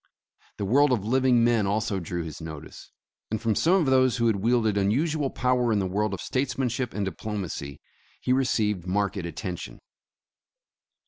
The 0.57 0.65
world 0.65 0.91
of 0.91 1.05
living 1.05 1.43
men 1.43 1.67
also 1.67 1.99
drew 1.99 2.23
his 2.23 2.41
notice, 2.41 2.89
and 3.29 3.39
from 3.39 3.53
some 3.53 3.75
of 3.75 3.85
those 3.85 4.17
who 4.17 4.25
had 4.25 4.37
wielded 4.37 4.75
unusual 4.75 5.29
power 5.29 5.71
in 5.71 5.77
the 5.77 5.85
world 5.85 6.15
of 6.15 6.21
statesmanship 6.21 6.91
and 6.95 7.05
diplomacy, 7.05 7.79
he 8.19 8.33
received 8.33 8.87
marked 8.87 9.15
attention. 9.17 9.77